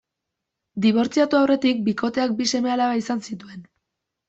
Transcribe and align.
Dibortziatu 0.85 1.39
aurretik, 1.41 1.85
bikoteak 1.91 2.35
bi 2.41 2.49
seme-alaba 2.55 2.99
izan 3.05 3.25
zituen. 3.31 3.65